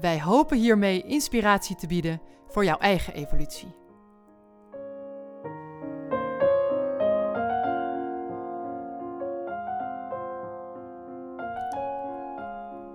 Wij 0.00 0.20
hopen 0.20 0.58
hiermee 0.58 1.02
inspiratie 1.02 1.76
te 1.76 1.86
bieden 1.86 2.20
voor 2.48 2.64
jouw 2.64 2.78
eigen 2.78 3.14
evolutie. 3.14 3.76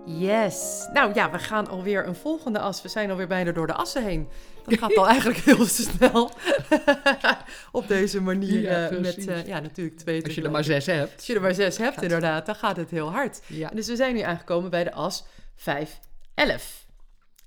Yes. 0.06 0.88
Nou 0.94 1.14
ja, 1.14 1.32
we 1.32 1.40
gaan 1.40 1.68
alweer 1.68 2.08
een 2.08 2.16
volgende 2.16 2.60
as. 2.60 2.82
We 2.82 2.88
zijn 2.90 3.10
alweer 3.12 3.28
bijna 3.28 3.52
door 3.52 3.68
de 3.68 3.74
assen 3.74 4.04
heen. 4.04 4.28
Dat 4.66 4.80
gaat 4.80 4.96
al 4.98 5.08
eigenlijk 5.08 5.40
heel 5.40 5.66
snel. 5.66 6.32
Op 7.72 7.88
deze 7.88 8.22
manier. 8.22 8.62
Ja, 8.62 8.90
eh, 8.90 9.00
met 9.00 9.28
eh, 9.28 9.46
ja, 9.46 9.60
natuurlijk 9.60 9.98
twee. 9.98 10.24
Als 10.24 10.36
je 10.36 10.42
er 10.42 10.52
maar 10.52 10.64
zes 10.64 10.86
hebt. 10.86 11.16
Als 11.16 11.26
je 11.28 11.36
er 11.36 11.42
maar 11.42 11.54
zes 11.54 11.78
hebt, 11.78 11.94
Gaat- 11.94 12.04
inderdaad, 12.04 12.46
dan 12.46 12.56
gaat 12.56 12.76
het 12.78 12.90
heel 12.90 13.12
hard. 13.12 13.42
Ja. 13.48 13.70
En 13.70 13.76
dus 13.76 13.88
we 13.88 13.96
zijn 13.96 14.16
nu 14.16 14.22
aangekomen 14.22 14.70
bij 14.70 14.84
de 14.84 14.92
as 14.92 15.26
5, 15.56 16.00
11. 16.34 16.83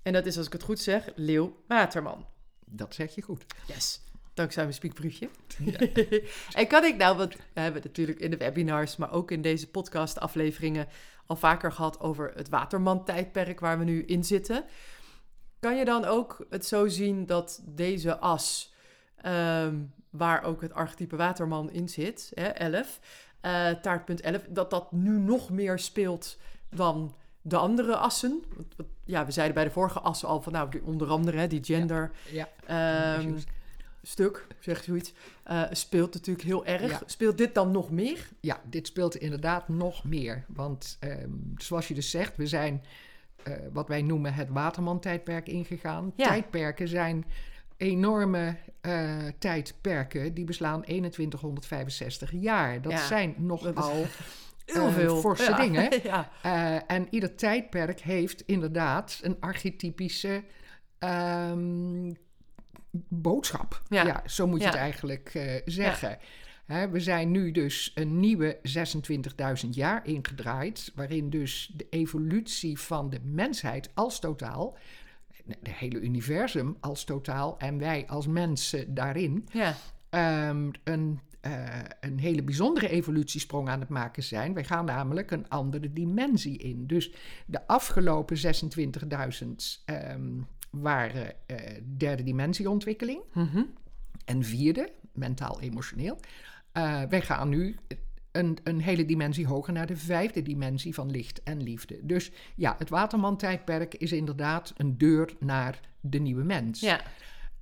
En 0.06 0.12
dat 0.12 0.26
is, 0.26 0.36
als 0.36 0.46
ik 0.46 0.52
het 0.52 0.62
goed 0.62 0.78
zeg, 0.78 1.08
Leeuw 1.14 1.62
Waterman. 1.66 2.26
Dat 2.64 2.94
zeg 2.94 3.14
je 3.14 3.22
goed. 3.22 3.44
Yes. 3.66 4.00
Dankzij 4.34 4.62
mijn 4.62 4.74
spiekbriefje. 4.74 5.28
en 6.52 6.66
kan 6.66 6.84
ik 6.84 6.96
nou, 6.96 7.16
want 7.16 7.34
we 7.34 7.60
hebben 7.60 7.82
het 7.82 7.84
natuurlijk 7.84 8.20
in 8.20 8.30
de 8.30 8.36
webinars, 8.36 8.96
maar 8.96 9.12
ook 9.12 9.30
in 9.30 9.42
deze 9.42 9.70
podcast-afleveringen 9.70 10.88
al 11.26 11.36
vaker 11.36 11.72
gehad 11.72 12.00
over 12.00 12.32
het 12.34 12.48
Waterman-tijdperk 12.48 13.60
waar 13.60 13.78
we 13.78 13.84
nu 13.84 14.04
in 14.04 14.24
zitten. 14.24 14.64
Kan 15.60 15.76
je 15.76 15.84
dan 15.84 16.04
ook 16.04 16.46
het 16.50 16.66
zo 16.66 16.88
zien 16.88 17.26
dat 17.26 17.62
deze 17.64 18.18
as, 18.18 18.74
ehm, 19.16 19.76
waar 20.10 20.42
ook 20.42 20.60
het 20.60 20.72
archetype 20.72 21.16
Waterman 21.16 21.70
in 21.70 21.88
zit, 21.88 22.32
hè, 22.34 22.46
11, 22.46 23.00
eh, 23.40 23.70
taartpunt 23.70 24.20
11, 24.20 24.42
dat 24.48 24.70
dat 24.70 24.92
nu 24.92 25.18
nog 25.18 25.50
meer 25.50 25.78
speelt 25.78 26.38
dan 26.70 27.14
de 27.48 27.56
andere 27.56 27.96
assen? 27.96 28.42
Ja, 29.04 29.24
we 29.26 29.30
zeiden 29.32 29.54
bij 29.54 29.64
de 29.64 29.70
vorige 29.70 30.00
assen 30.00 30.28
al 30.28 30.42
van, 30.42 30.52
nou, 30.52 30.70
die- 30.70 30.82
onder 30.84 31.08
andere 31.08 31.38
hè, 31.38 31.46
die 31.46 31.64
gender 31.64 32.10
Ja. 32.30 32.48
ehm, 32.66 33.38
stuk, 34.02 34.46
zeg 34.60 34.82
zoiets, 34.84 35.12
eh, 35.44 35.62
speelt 35.70 36.14
natuurlijk 36.14 36.46
heel 36.46 36.64
erg. 36.66 36.90
Ja. 36.90 37.00
Speelt 37.06 37.38
dit 37.38 37.54
dan 37.54 37.70
nog 37.70 37.90
meer? 37.90 38.28
ja, 38.40 38.60
dit 38.64 38.86
speelt 38.86 39.16
inderdaad 39.16 39.68
nog 39.68 40.04
meer. 40.04 40.44
Want 40.48 40.96
ehm, 41.00 41.30
zoals 41.56 41.88
je 41.88 41.94
dus 41.94 42.10
zegt, 42.10 42.36
we 42.36 42.46
zijn 42.46 42.82
eh, 43.42 43.52
wat 43.72 43.88
wij 43.88 44.02
noemen 44.02 44.34
het 44.34 44.48
Waterman-tijdperk 44.48 45.48
ingegaan. 45.48 46.12
Ja. 46.16 46.26
Tijdperken 46.28 46.88
zijn 46.88 47.24
enorme 47.76 48.56
eh, 48.80 49.14
tijdperken. 49.38 50.34
Die 50.34 50.44
beslaan 50.44 50.82
2165 50.82 52.32
jaar. 52.32 52.82
Dat 52.82 52.92
Ja, 52.92 53.06
zijn 53.06 53.34
nogal 53.38 54.04
Heel 54.66 54.86
eh, 54.86 54.94
veel. 54.94 55.20
forse 55.20 55.50
Ja. 55.50 55.56
dingen. 55.56 56.00
ja. 56.02 56.30
Eh, 56.42 56.76
en 56.86 57.06
ieder 57.10 57.34
tijdperk 57.34 58.00
heeft 58.00 58.40
inderdaad 58.40 59.18
een 59.22 59.36
archetypische 59.40 60.44
ehm, 60.98 62.12
boodschap. 63.08 63.82
Ja. 63.88 64.06
Ja. 64.06 64.22
zo 64.26 64.46
moet 64.46 64.60
je 64.60 64.66
het 64.66 64.74
eigenlijk 64.74 65.30
eh, 65.34 65.60
zeggen. 65.64 66.18
Hè, 66.66 66.88
we 66.88 67.00
zijn 67.00 67.30
nu 67.30 67.50
dus 67.50 67.92
een 67.94 68.20
nieuwe 68.20 68.58
26.000 69.64 69.68
jaar 69.70 70.06
ingedraaid, 70.06 70.92
waarin 70.94 71.30
dus 71.30 71.72
de 71.74 71.86
evolutie 71.90 72.78
van 72.78 73.10
de 73.10 73.20
mensheid 73.22 73.90
als 73.94 74.18
totaal, 74.18 74.76
de 75.44 75.70
hele 75.70 76.00
universum 76.00 76.76
als 76.80 77.04
totaal 77.04 77.58
en 77.58 77.78
wij 77.78 78.04
als 78.06 78.26
mensen 78.26 78.94
daarin, 78.94 79.48
ja. 79.52 79.74
ehm, 80.10 80.70
een, 80.84 81.20
eh, 81.46 81.84
een 82.00 82.18
hele 82.18 82.42
bijzondere 82.42 82.88
evolutiesprong 82.88 83.68
aan 83.68 83.80
het 83.80 83.88
maken 83.88 84.22
zijn. 84.22 84.54
Wij 84.54 84.64
gaan 84.64 84.84
namelijk 84.84 85.30
een 85.30 85.48
andere 85.48 85.92
dimensie 85.92 86.58
in. 86.58 86.86
Dus 86.86 87.12
de 87.46 87.66
afgelopen 87.66 88.36
26.000 88.36 89.82
ehm, 89.84 90.30
waren 90.70 91.46
eh, 91.46 91.56
derde 91.96 92.22
dimensieontwikkeling 92.22 93.20
Mhm. 93.32 93.62
en 94.24 94.42
vierde, 94.44 94.90
mentaal-emotioneel. 95.12 96.18
Eh, 96.72 97.02
wij 97.08 97.20
gaan 97.20 97.48
nu 97.48 97.76
een, 98.32 98.58
een 98.64 98.80
hele 98.80 99.04
dimensie 99.06 99.46
hoger 99.46 99.72
naar 99.72 99.86
de 99.86 99.96
vijfde 99.96 100.42
dimensie 100.42 100.94
van 100.94 101.10
licht 101.10 101.42
en 101.42 101.62
liefde. 101.62 101.98
Dus 102.02 102.30
ja, 102.56 102.74
het 102.78 102.88
Waterman-tijdperk 102.88 103.94
is 103.94 104.12
inderdaad 104.12 104.72
een 104.76 104.98
deur 104.98 105.34
naar 105.40 105.80
de 106.00 106.18
nieuwe 106.18 106.44
mens. 106.44 106.80
ja. 106.80 107.00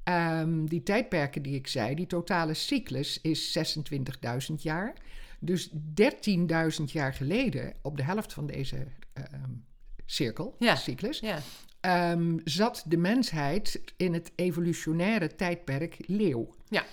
Ehm, 0.04 0.64
die 0.64 0.82
tijdperken 0.82 1.42
die 1.42 1.54
ik 1.54 1.66
zei, 1.66 1.94
die 1.94 2.06
totale 2.06 2.54
cyclus 2.54 3.20
is 3.20 3.52
26.000 4.48 4.54
jaar. 4.62 4.94
Dus 5.38 5.70
13.000 5.94 6.84
jaar 6.84 7.14
geleden, 7.14 7.72
op 7.82 7.96
de 7.96 8.02
helft 8.02 8.32
van 8.32 8.46
deze 8.46 8.86
ehm, 9.12 9.50
cirkel, 10.06 10.56
Ja. 10.58 10.76
cyclus, 10.76 11.18
ja. 11.20 11.38
ehm, 11.80 12.38
zat 12.44 12.84
de 12.86 12.96
mensheid 12.96 13.82
in 13.96 14.12
het 14.14 14.32
evolutionaire 14.34 15.34
tijdperk 15.34 15.96
leeuw. 16.06 16.54
Ja. 16.68 16.84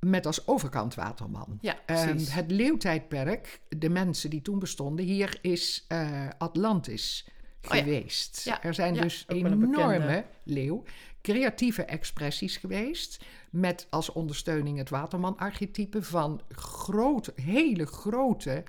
Met 0.00 0.26
als 0.26 0.46
overkant 0.46 0.94
waterman. 0.94 1.58
Ja, 1.60 1.78
het 1.86 2.50
leeuwtijdperk, 2.50 3.60
de 3.68 3.88
mensen 3.88 4.30
die 4.30 4.42
toen 4.42 4.58
bestonden, 4.58 5.04
hier 5.04 5.38
is 5.40 5.84
eh, 5.88 6.28
Atlantis. 6.38 7.28
Geweest. 7.70 8.44
Ja, 8.44 8.62
Er 8.62 8.74
zijn 8.74 8.94
dus 8.94 9.24
enorme 9.28 10.24
leeuw, 10.42 10.82
creatieve 11.22 11.82
expressies 11.84 12.56
geweest. 12.56 13.24
Met 13.50 13.86
als 13.90 14.12
ondersteuning 14.12 14.78
het 14.78 14.90
Waterman-archetype 14.90 16.02
van 16.02 16.40
grote, 16.48 17.32
hele 17.36 17.86
grote 17.86 18.62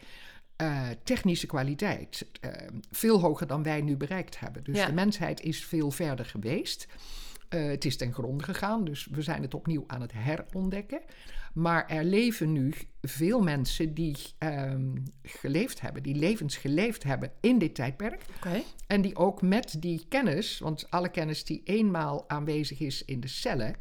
eh, 0.55 0.87
technische 1.03 1.47
kwaliteit. 1.47 2.25
Eh, 2.41 2.51
veel 2.91 3.19
hoger 3.19 3.47
dan 3.47 3.63
wij 3.63 3.81
nu 3.81 3.97
bereikt 3.97 4.39
hebben. 4.39 4.63
Dus 4.63 4.77
Ja. 4.77 4.85
de 4.85 4.93
mensheid 4.93 5.41
is 5.41 5.65
veel 5.65 5.91
verder 5.91 6.25
geweest. 6.25 6.87
Eh, 7.49 7.65
het 7.67 7.85
is 7.85 7.97
ten 7.97 8.13
gronde 8.13 8.43
gegaan, 8.43 8.83
dus 8.83 9.07
we 9.11 9.21
zijn 9.21 9.41
het 9.41 9.53
opnieuw 9.53 9.83
aan 9.87 10.01
het 10.01 10.11
herontdekken. 10.15 11.01
Maar 11.53 11.87
er 11.87 12.03
leven 12.03 12.51
nu 12.51 12.73
veel 13.01 13.41
mensen 13.41 13.93
die 13.93 14.15
ehm, 14.37 14.95
geleefd 15.23 15.81
hebben, 15.81 16.03
die 16.03 16.15
levens 16.15 16.57
geleefd 16.57 17.03
hebben 17.03 17.31
in 17.41 17.57
dit 17.57 17.75
tijdperk. 17.75 18.25
En 18.87 19.01
die 19.01 19.15
ook 19.15 19.41
met 19.41 19.75
die 19.79 20.05
kennis, 20.09 20.59
want 20.59 20.91
alle 20.91 21.09
kennis 21.09 21.43
die 21.43 21.61
eenmaal 21.63 22.29
aanwezig 22.29 22.79
is 22.79 23.05
in 23.05 23.19
de 23.19 23.27
cellen, 23.27 23.75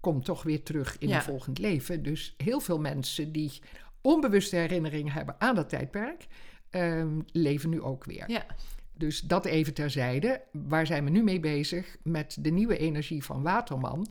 komt 0.00 0.24
toch 0.24 0.42
weer 0.42 0.62
terug 0.62 0.98
in 0.98 1.08
Ja. 1.08 1.16
een 1.16 1.22
volgend 1.22 1.58
leven. 1.58 2.02
Dus 2.02 2.34
heel 2.36 2.60
veel 2.60 2.78
mensen 2.78 3.32
die 3.32 3.52
onbewuste 4.00 4.56
herinneringen 4.56 5.12
hebben 5.12 5.34
aan 5.38 5.54
dat 5.54 5.68
tijdperk, 5.68 6.26
ehm, 6.70 7.20
leven 7.32 7.70
nu 7.70 7.80
ook 7.82 8.04
weer. 8.04 8.30
Ja. 8.30 8.46
Dus 8.94 9.20
dat 9.20 9.44
even 9.44 9.74
terzijde. 9.74 10.40
Waar 10.52 10.86
zijn 10.86 11.04
we 11.04 11.10
nu 11.10 11.22
mee 11.22 11.40
bezig? 11.40 11.96
Met 12.02 12.36
de 12.40 12.50
nieuwe 12.50 12.78
energie 12.78 13.24
van 13.24 13.42
Waterman. 13.42 14.08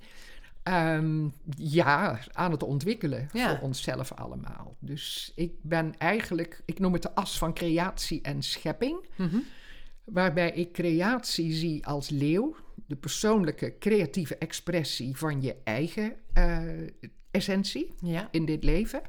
Ehm, 0.67 1.27
ja, 1.57 2.19
aan 2.31 2.51
het 2.51 2.63
ontwikkelen 2.63 3.29
Ja. 3.33 3.49
voor 3.49 3.67
onszelf 3.67 4.11
allemaal. 4.13 4.75
Dus 4.79 5.31
ik 5.35 5.51
ben 5.61 5.97
eigenlijk, 5.97 6.61
ik 6.65 6.79
noem 6.79 6.93
het 6.93 7.01
de 7.01 7.15
as 7.15 7.37
van 7.37 7.53
creatie 7.53 8.21
en 8.21 8.41
schepping. 8.41 9.05
Mhm. 9.15 9.37
Waarbij 10.03 10.51
ik 10.51 10.73
creatie 10.73 11.53
zie 11.53 11.85
als 11.85 12.09
leeuw, 12.09 12.55
de 12.85 12.95
persoonlijke 12.95 13.75
creatieve 13.79 14.37
expressie 14.37 15.17
van 15.17 15.41
je 15.41 15.55
eigen 15.63 16.13
eh, 16.33 16.61
essentie 17.31 17.93
Ja. 18.01 18.27
in 18.31 18.45
dit 18.45 18.63
leven. 18.63 19.01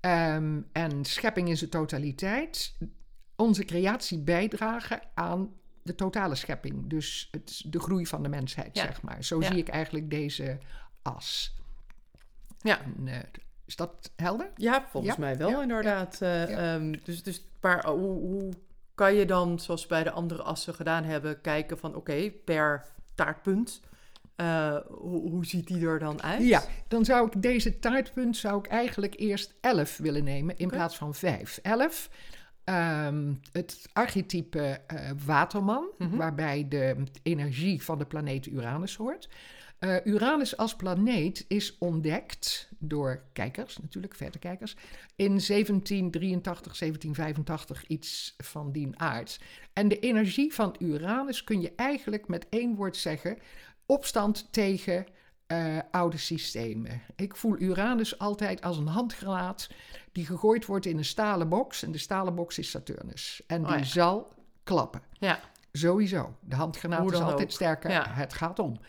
Ehm, 0.00 0.60
en 0.72 1.04
schepping 1.04 1.48
in 1.48 1.56
zijn 1.56 1.70
totaliteit. 1.70 2.76
Onze 3.36 3.64
creatie 3.64 4.18
bijdragen 4.18 5.00
aan 5.14 5.50
de 5.90 5.96
totale 5.96 6.34
schepping. 6.34 6.88
Dus 6.90 7.28
het, 7.30 7.62
de 7.66 7.80
groei 7.80 8.06
van 8.06 8.22
de 8.22 8.28
mensheid, 8.28 8.76
Ja. 8.76 8.82
zeg 8.82 9.02
maar. 9.02 9.24
Zo 9.24 9.40
Ja. 9.40 9.46
zie 9.50 9.56
ik 9.58 9.68
eigenlijk 9.68 10.10
deze 10.10 10.58
as. 11.02 11.54
Ja. 12.60 12.80
En, 12.80 13.08
eh, 13.08 13.18
is 13.66 13.76
dat 13.76 14.12
helder? 14.16 14.50
Ja, 14.56 14.86
volgens 14.90 15.14
Ja, 15.14 15.20
mij 15.20 15.36
wel 15.36 15.62
inderdaad. 15.62 16.20
eh, 16.20 16.74
ehm, 16.74 16.94
dus, 17.04 17.22
dus 17.22 17.44
maar 17.60 17.86
hoe, 17.86 18.18
hoe 18.18 18.52
kan 18.94 19.14
je 19.14 19.26
dan, 19.26 19.58
zoals 19.58 19.86
bij 19.86 20.02
de 20.02 20.10
andere 20.10 20.42
assen 20.42 20.74
gedaan 20.74 21.04
hebben, 21.04 21.40
kijken 21.40 21.78
van 21.78 21.94
oké, 21.94 22.30
per 22.44 22.84
taartpunt, 23.14 23.80
eh, 24.36 24.76
hoe, 24.88 25.30
hoe 25.30 25.46
ziet 25.46 25.66
die 25.66 25.86
er 25.86 25.98
dan 25.98 26.22
uit? 26.22 26.42
Ja, 26.42 26.62
dan 26.88 27.04
zou 27.04 27.26
ik 27.26 27.42
deze 27.42 27.78
taartpunt 27.78 28.36
zou 28.36 28.58
ik 28.58 28.66
eigenlijk 28.66 29.14
eerst 29.18 29.54
11 29.60 29.96
willen 29.96 30.24
nemen 30.24 30.58
in 30.58 30.68
plaats 30.68 30.96
van 30.96 31.14
5. 31.14 31.58
11 31.62 32.10
ehm, 32.64 33.34
het 33.52 33.88
archetype 33.92 34.60
eh, 34.86 35.10
waterman, 35.26 35.88
Mhm. 35.98 36.16
waarbij 36.16 36.66
de 36.68 36.96
energie 37.22 37.82
van 37.82 37.98
de 37.98 38.06
planeet 38.06 38.46
Uranus 38.46 38.96
hoort. 38.96 39.28
Eh, 39.78 39.96
Uranus 40.04 40.56
als 40.56 40.76
planeet 40.76 41.44
is 41.48 41.78
ontdekt 41.78 42.68
door 42.78 43.22
kijkers, 43.32 43.78
natuurlijk, 43.78 44.14
verrekijkers, 44.14 44.76
in 45.16 45.40
1783, 45.40 46.76
1785, 46.76 47.86
iets 47.86 48.34
van 48.36 48.72
die 48.72 48.88
aard. 48.96 49.40
En 49.72 49.88
de 49.88 49.98
energie 49.98 50.54
van 50.54 50.76
Uranus 50.78 51.44
kun 51.44 51.60
je 51.60 51.72
eigenlijk 51.76 52.28
met 52.28 52.46
één 52.48 52.74
woord 52.74 52.96
zeggen: 52.96 53.38
opstand 53.86 54.52
tegen 54.52 55.06
eh, 55.50 55.78
oude 55.90 56.16
systemen. 56.16 57.02
Ik 57.16 57.36
voel 57.36 57.58
Uranus 57.58 58.18
altijd 58.18 58.62
als 58.62 58.76
een 58.78 58.86
handgranaat 58.86 59.68
die 60.12 60.26
gegooid 60.26 60.66
wordt 60.66 60.86
in 60.86 60.98
een 60.98 61.04
stalen 61.04 61.48
box. 61.48 61.82
En 61.82 61.92
de 61.92 61.98
stalen 61.98 62.34
box 62.34 62.58
is 62.58 62.70
Saturnus. 62.70 63.42
En 63.46 63.62
die 63.62 63.72
Oh 63.72 63.78
ja. 63.78 63.84
zal 63.84 64.32
klappen. 64.64 65.02
Ja. 65.12 65.40
Sowieso. 65.72 66.36
De 66.40 66.54
handgranaat 66.54 67.12
is 67.12 67.18
altijd 67.18 67.42
ook. 67.42 67.50
sterker. 67.50 67.90
Ja. 67.90 68.06
Het 68.08 68.32
gaat 68.32 68.58
om. 68.58 68.80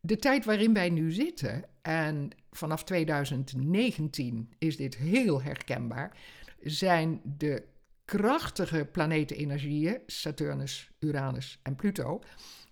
De 0.00 0.16
tijd 0.16 0.44
waarin 0.44 0.74
wij 0.74 0.90
nu 0.90 1.12
zitten, 1.12 1.64
en 1.82 2.30
vanaf 2.50 2.84
2019 2.84 4.52
is 4.58 4.76
dit 4.76 4.96
heel 4.96 5.42
herkenbaar, 5.42 6.16
zijn 6.60 7.20
de 7.24 7.62
krachtige 8.04 8.88
planetenenergieën, 8.92 9.98
Saturnus, 10.06 10.90
Uranus 10.98 11.58
en 11.62 11.74
Pluto, 11.74 12.22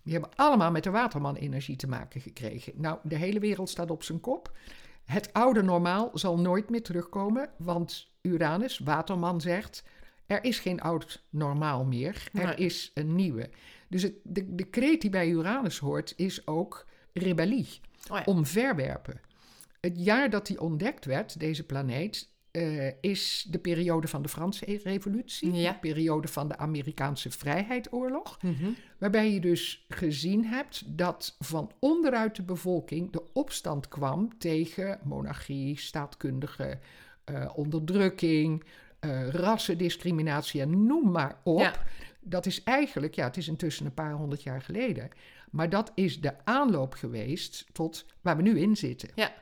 die 0.02 0.12
hebben 0.12 0.30
allemaal 0.36 0.70
met 0.70 0.82
de 0.84 0.90
waterman-energie 0.90 1.76
te 1.76 1.88
maken 1.88 2.20
gekregen. 2.20 2.72
Nou, 2.76 2.98
de 3.02 3.16
hele 3.16 3.40
wereld 3.40 3.68
staat 3.68 3.90
op 3.90 4.02
zijn 4.02 4.20
kop. 4.20 4.56
Het 5.04 5.32
oude 5.32 5.62
normaal 5.62 6.10
zal 6.14 6.38
nooit 6.38 6.70
meer 6.70 6.82
terugkomen, 6.82 7.50
want 7.58 8.08
Uranus, 8.22 8.78
waterman, 8.78 9.40
zegt: 9.40 9.82
er 10.26 10.44
is 10.44 10.58
geen 10.58 10.80
oud 10.80 11.24
normaal 11.30 11.84
meer, 11.84 12.28
er 12.32 12.44
Nee. 12.46 12.54
is 12.56 12.90
een 12.94 13.14
nieuwe. 13.14 13.50
Dus 13.88 14.02
het, 14.02 14.14
de, 14.22 14.54
de 14.54 14.64
kreet 14.64 15.00
die 15.00 15.10
bij 15.10 15.28
Uranus 15.28 15.78
hoort, 15.78 16.12
is 16.16 16.46
ook 16.46 16.86
rebellie, 17.12 17.80
Oh 18.10 18.16
ja. 18.16 18.22
omverwerpen. 18.24 19.20
Het 19.80 20.04
jaar 20.04 20.30
dat 20.30 20.46
die 20.46 20.60
ontdekt 20.60 21.04
werd, 21.04 21.40
deze 21.40 21.64
planeet, 21.66 22.29
eh, 22.50 22.92
is 23.00 23.46
de 23.50 23.58
periode 23.58 24.08
van 24.08 24.22
de 24.22 24.28
Franse 24.28 24.80
Revolutie, 24.84 25.52
Ja. 25.52 25.72
de 25.72 25.78
periode 25.78 26.28
van 26.28 26.48
de 26.48 26.56
Amerikaanse 26.56 27.30
Vrijheidsoorlog. 27.30 28.42
Mhm. 28.42 28.70
Waarbij 28.98 29.32
je 29.32 29.40
dus 29.40 29.84
gezien 29.88 30.44
hebt 30.44 30.82
dat 30.86 31.36
van 31.38 31.70
onderuit 31.78 32.36
de 32.36 32.42
bevolking 32.42 33.10
de 33.12 33.22
opstand 33.32 33.88
kwam 33.88 34.38
tegen 34.38 34.98
monarchie, 35.04 35.78
staatkundige 35.78 36.78
eh, 37.24 37.50
onderdrukking, 37.54 38.64
eh, 39.00 39.28
rassendiscriminatie 39.28 40.60
en 40.60 40.86
noem 40.86 41.10
maar 41.10 41.36
op. 41.42 41.58
Ja. 41.60 41.74
Dat 42.20 42.46
is 42.46 42.62
eigenlijk, 42.62 43.14
ja, 43.14 43.24
het 43.26 43.36
is 43.36 43.48
intussen 43.48 43.86
een 43.86 43.94
paar 43.94 44.12
honderd 44.12 44.42
jaar 44.42 44.62
geleden. 44.62 45.08
Maar 45.50 45.68
dat 45.70 45.92
is 45.94 46.20
de 46.20 46.44
aanloop 46.44 46.94
geweest 46.94 47.66
tot 47.72 48.06
waar 48.20 48.36
we 48.36 48.42
nu 48.42 48.58
in 48.58 48.76
zitten. 48.76 49.08
Ja. 49.14 49.32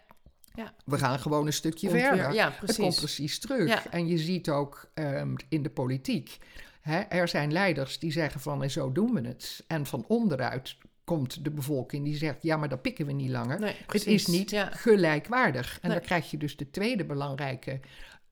Ja. 0.58 0.74
We 0.84 0.98
gaan 0.98 1.18
gewoon 1.18 1.46
een 1.46 1.52
stukje 1.52 1.88
Komt 1.88 2.00
weer- 2.00 2.08
verder. 2.14 2.32
ja, 2.34 2.44
Het 2.50 2.58
komt 2.58 2.74
precies. 2.74 2.98
precies 2.98 3.38
terug. 3.38 3.68
Ja. 3.68 3.90
En 3.90 4.06
je 4.06 4.18
ziet 4.18 4.50
ook 4.50 4.90
ehm, 4.94 5.34
in 5.48 5.62
de 5.62 5.70
politiek. 5.70 6.38
Hè, 6.80 6.98
er 7.00 7.28
zijn 7.28 7.52
leiders 7.52 7.98
die 7.98 8.12
zeggen 8.12 8.40
van 8.40 8.62
en 8.62 8.70
zo 8.70 8.92
doen 8.92 9.14
we 9.14 9.20
het. 9.28 9.64
En 9.66 9.86
van 9.86 10.04
onderuit 10.08 10.76
komt 11.04 11.44
de 11.44 11.50
bevolking 11.50 12.04
die 12.04 12.16
zegt 12.16 12.42
ja, 12.42 12.56
maar 12.56 12.68
dat 12.68 12.82
pikken 12.82 13.06
we 13.06 13.12
niet 13.12 13.30
langer. 13.30 13.60
Nee, 13.60 13.74
het 13.76 13.86
precies. 13.86 14.06
is 14.06 14.26
niet 14.26 14.50
Ja. 14.50 14.70
gelijkwaardig. 14.72 15.78
En 15.82 15.88
Nee. 15.88 15.98
dan 15.98 16.06
krijg 16.06 16.30
je 16.30 16.36
dus 16.36 16.56
de 16.56 16.70
tweede 16.70 17.04
belangrijke 17.04 17.80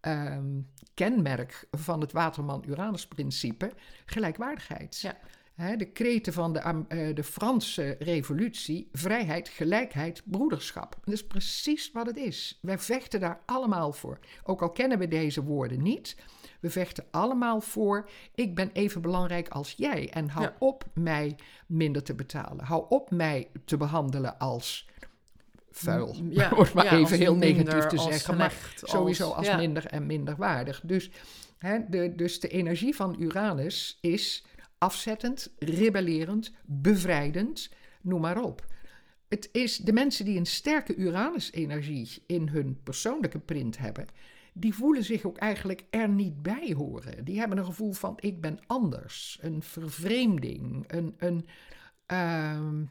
ehm, 0.00 0.60
kenmerk 0.94 1.66
van 1.70 2.00
het 2.00 2.12
Waterman-Uranus-principe: 2.12 3.72
gelijkwaardigheid. 4.06 5.00
Ja. 5.00 5.16
Hè, 5.56 5.76
de 5.76 5.84
kreten 5.84 6.32
van 6.32 6.52
de, 6.52 6.58
eh, 6.58 7.14
de 7.14 7.22
Franse 7.22 7.96
revolutie: 7.98 8.88
vrijheid, 8.92 9.48
gelijkheid, 9.48 10.22
broederschap. 10.24 10.96
Dat 11.04 11.14
is 11.14 11.26
precies 11.26 11.90
wat 11.92 12.06
het 12.06 12.16
is. 12.16 12.58
Wij 12.62 12.78
vechten 12.78 13.20
daar 13.20 13.40
allemaal 13.46 13.92
voor. 13.92 14.18
Ook 14.44 14.62
al 14.62 14.70
kennen 14.70 14.98
we 14.98 15.08
deze 15.08 15.42
woorden 15.42 15.82
niet. 15.82 16.16
We 16.60 16.70
vechten 16.70 17.04
allemaal 17.10 17.60
voor. 17.60 18.08
Ik 18.34 18.54
ben 18.54 18.70
even 18.72 19.00
belangrijk 19.00 19.48
als 19.48 19.74
jij. 19.76 20.10
En 20.10 20.28
hou 20.28 20.46
Ja. 20.46 20.56
op 20.58 20.84
mij 20.94 21.36
minder 21.66 22.02
te 22.02 22.14
betalen. 22.14 22.64
Hou 22.64 22.84
op 22.88 23.10
mij 23.10 23.48
te 23.64 23.76
behandelen 23.76 24.38
als 24.38 24.88
vuil. 25.70 26.16
Ja, 26.30 26.50
Om 26.54 26.58
het 26.58 26.74
maar 26.74 26.84
ja, 26.84 26.92
even 26.96 27.18
heel 27.18 27.36
negatief 27.36 27.86
te 27.86 27.98
zeggen. 27.98 28.36
Maar 28.36 28.72
sowieso 28.74 29.30
als 29.30 29.46
ja. 29.46 29.56
minder 29.56 29.86
en 29.86 30.06
minder 30.06 30.36
waardig. 30.36 30.80
Dus, 30.84 31.10
hè, 31.58 31.78
de, 31.88 32.12
dus 32.16 32.40
de 32.40 32.48
energie 32.48 32.94
van 32.96 33.16
Uranus 33.18 33.98
is 34.00 34.44
afzettend, 34.78 35.52
rebellerend, 35.58 36.52
bevrijdend, 36.64 37.70
noem 38.00 38.20
maar 38.20 38.42
op. 38.42 38.66
Het 39.28 39.48
is 39.52 39.76
de 39.76 39.92
mensen 39.92 40.24
die 40.24 40.38
een 40.38 40.46
sterke 40.46 40.94
Uranus-energie 40.94 42.22
in 42.26 42.48
hun 42.48 42.80
persoonlijke 42.82 43.38
print 43.38 43.78
hebben, 43.78 44.06
die 44.52 44.74
voelen 44.74 45.04
zich 45.04 45.24
ook 45.24 45.36
eigenlijk 45.36 45.84
er 45.90 46.08
niet 46.08 46.42
bij 46.42 46.72
horen. 46.76 47.24
Die 47.24 47.38
hebben 47.38 47.58
een 47.58 47.64
gevoel 47.64 47.92
van 47.92 48.16
ik 48.20 48.40
ben 48.40 48.58
anders, 48.66 49.38
een 49.40 49.62
vervreemding, 49.62 50.84
een, 50.86 51.14
een, 51.18 51.46
ehm, 52.06 52.84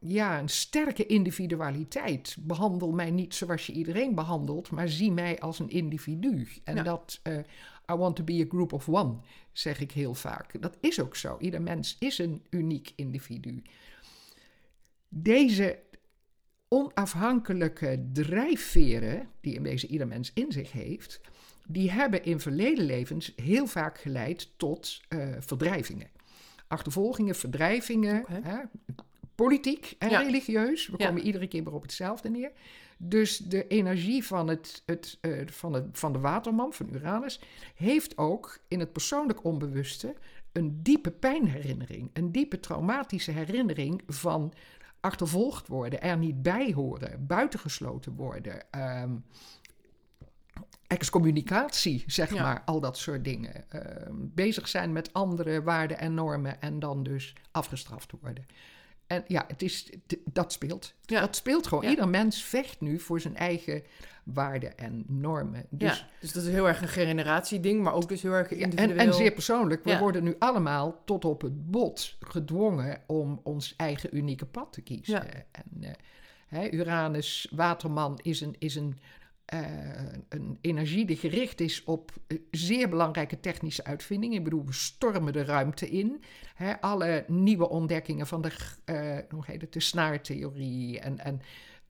ja, 0.00 0.38
een 0.38 0.48
sterke 0.48 1.06
individualiteit. 1.06 2.36
Behandel 2.40 2.90
mij 2.90 3.10
niet 3.10 3.34
zoals 3.34 3.66
je 3.66 3.72
iedereen 3.72 4.14
behandelt, 4.14 4.70
maar 4.70 4.88
zie 4.88 5.12
mij 5.12 5.40
als 5.40 5.58
een 5.58 5.70
individu. 5.70 6.48
En 6.64 6.84
dat, 6.84 7.20
eh, 7.22 7.38
I 7.90 7.94
want 7.94 8.16
to 8.16 8.24
be 8.24 8.44
a 8.44 8.48
group 8.48 8.72
of 8.72 8.88
one, 8.88 9.16
zeg 9.52 9.80
ik 9.80 9.92
heel 9.92 10.14
vaak. 10.14 10.62
Dat 10.62 10.76
is 10.80 11.00
ook 11.00 11.16
zo. 11.16 11.36
Ieder 11.38 11.62
mens 11.62 11.96
is 11.98 12.18
een 12.18 12.42
uniek 12.50 12.92
individu. 12.96 13.62
Deze 15.08 15.78
onafhankelijke 16.68 18.08
drijfveren, 18.12 19.28
die 19.40 19.54
in 19.54 19.62
deze 19.62 19.86
ieder 19.86 20.06
mens 20.06 20.30
in 20.34 20.52
zich 20.52 20.72
heeft, 20.72 21.20
die 21.66 21.90
hebben 21.90 22.24
in 22.24 22.40
verleden 22.40 22.84
levens 22.84 23.32
heel 23.36 23.66
vaak 23.66 23.98
geleid 23.98 24.50
tot 24.56 25.00
eh, 25.08 25.28
verdrijvingen. 25.38 26.08
Achtervolgingen, 26.68 27.34
verdrijvingen, 27.34 28.24
hè, 28.28 28.58
politiek 29.44 29.94
en 29.98 30.10
Ja. 30.10 30.20
religieus. 30.22 30.86
We 30.88 30.94
Ja. 30.96 31.06
komen 31.06 31.22
iedere 31.22 31.46
keer 31.48 31.64
weer 31.64 31.74
op 31.74 31.82
hetzelfde 31.82 32.30
neer. 32.30 32.52
Dus 32.96 33.36
de 33.36 33.66
energie 33.66 34.24
van, 34.24 34.48
het, 34.48 34.82
het, 34.86 35.18
eh, 35.20 35.46
van, 35.46 35.72
het, 35.72 35.84
van 35.92 36.12
de 36.12 36.18
waterman, 36.18 36.72
van 36.72 36.88
Uranus, 36.92 37.40
heeft 37.74 38.18
ook 38.18 38.58
in 38.68 38.80
het 38.80 38.92
persoonlijk 38.92 39.44
onbewuste 39.44 40.14
een 40.52 40.82
diepe 40.82 41.10
pijnherinnering. 41.10 42.10
Een 42.12 42.32
diepe 42.32 42.60
traumatische 42.60 43.30
herinnering 43.30 44.02
van 44.06 44.52
achtervolgd 45.00 45.66
worden, 45.68 46.02
er 46.02 46.18
niet 46.18 46.42
bij 46.42 46.72
horen, 46.72 47.26
buitengesloten 47.26 48.14
worden. 48.14 48.70
ehm, 48.70 49.16
excommunicatie, 50.86 52.04
zeg 52.06 52.34
Ja. 52.34 52.42
maar, 52.42 52.62
al 52.64 52.80
dat 52.80 52.98
soort 52.98 53.24
dingen. 53.24 53.70
Ehm, 53.70 54.14
bezig 54.16 54.68
zijn 54.68 54.92
met 54.92 55.12
andere 55.12 55.62
waarden 55.62 55.98
en 55.98 56.14
normen 56.14 56.60
en 56.60 56.78
dan 56.78 57.02
dus 57.02 57.34
afgestraft 57.50 58.12
worden. 58.20 58.46
En 59.10 59.24
ja, 59.26 59.44
het 59.48 59.62
is, 59.62 59.90
dat 60.24 60.52
speelt. 60.52 60.94
Ja. 61.00 61.20
Dat 61.20 61.36
speelt 61.36 61.66
gewoon. 61.66 61.84
Ja. 61.84 61.90
Ieder 61.90 62.08
mens 62.08 62.42
vecht 62.42 62.80
nu 62.80 62.98
voor 62.98 63.20
zijn 63.20 63.36
eigen 63.36 63.82
waarden 64.24 64.78
en 64.78 65.04
normen. 65.08 65.66
Dus, 65.70 65.98
ja, 65.98 66.06
dus 66.20 66.32
dat 66.32 66.42
is 66.42 66.48
heel 66.48 66.68
erg 66.68 66.82
een 66.82 66.88
generatieding, 66.88 67.82
maar 67.82 67.92
ook 67.92 68.08
dus 68.08 68.22
heel 68.22 68.32
erg 68.32 68.50
individueel. 68.50 68.98
en, 68.98 69.06
en 69.06 69.14
zeer 69.14 69.32
persoonlijk, 69.32 69.84
we 69.84 69.98
worden 69.98 70.24
nu 70.24 70.36
allemaal 70.38 71.02
tot 71.04 71.24
op 71.24 71.42
het 71.42 71.70
bot 71.70 72.16
gedwongen 72.20 73.02
om 73.06 73.40
ons 73.42 73.74
eigen 73.76 74.16
unieke 74.16 74.46
pad 74.46 74.72
te 74.72 74.80
kiezen. 74.80 75.32
En, 75.32 75.96
eh, 76.48 76.72
Uranus, 76.72 77.48
Waterman, 77.50 78.18
is 78.22 78.40
een, 78.40 78.56
is 78.58 78.74
een, 78.74 78.98
eh, 79.50 79.60
een 80.28 80.58
energie 80.60 81.04
die 81.06 81.16
gericht 81.16 81.60
is 81.60 81.84
op 81.84 82.10
eh, 82.26 82.38
zeer 82.50 82.88
belangrijke 82.88 83.40
technische 83.40 83.84
uitvindingen. 83.84 84.36
Ik 84.38 84.44
bedoel, 84.44 84.64
we 84.66 84.72
stormen 84.72 85.32
de 85.32 85.44
ruimte 85.44 85.90
in. 85.90 86.22
Hè, 86.54 86.80
alle 86.80 87.24
nieuwe 87.26 87.68
ontdekkingen 87.68 88.26
van 88.26 88.42
de, 88.42 88.52
eh, 88.84 89.18
hoe 89.30 89.44
heet 89.46 89.60
het, 89.60 89.72
de 89.72 89.80
snaartheorie 89.80 91.00
en, 91.00 91.18
en 91.18 91.40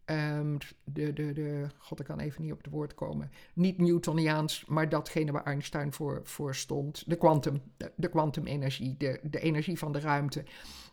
ehm, 0.04 0.56
de, 0.84 1.12
de, 1.12 1.32
de, 1.32 1.66
god, 1.78 2.00
ik 2.00 2.06
kan 2.06 2.20
even 2.20 2.42
niet 2.42 2.52
op 2.52 2.62
het 2.62 2.72
woord 2.72 2.94
komen. 2.94 3.30
Niet 3.54 3.78
Newtoniaans, 3.78 4.64
maar 4.66 4.88
datgene 4.88 5.32
waar 5.32 5.44
Einstein 5.44 5.92
voor, 5.92 6.20
voor 6.24 6.54
stond. 6.54 7.02
De 7.06 7.16
quantum, 7.16 7.62
de, 7.76 7.92
de 7.96 8.08
kwantumenergie, 8.08 8.94
de, 8.98 9.20
de 9.22 9.40
energie 9.40 9.78
van 9.78 9.92
de 9.92 10.00
ruimte. 10.00 10.44